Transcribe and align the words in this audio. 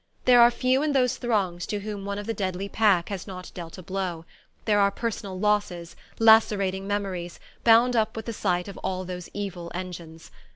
There 0.25 0.41
are 0.41 0.49
few 0.49 0.81
in 0.81 0.93
those 0.93 1.17
throngs 1.17 1.67
to 1.67 1.81
whom 1.81 2.05
one 2.05 2.17
of 2.17 2.25
the 2.25 2.33
deadly 2.33 2.67
pack 2.67 3.09
has 3.09 3.27
not 3.27 3.51
dealt 3.53 3.77
a 3.77 3.83
blow; 3.83 4.25
there 4.65 4.79
are 4.79 4.89
personal 4.89 5.39
losses, 5.39 5.95
lacerating 6.17 6.87
memories, 6.87 7.39
bound 7.63 7.95
up 7.95 8.15
with 8.15 8.25
the 8.25 8.33
sight 8.33 8.67
of 8.67 8.79
all 8.79 9.05
those 9.05 9.29
evil 9.35 9.71
engines. 9.75 10.31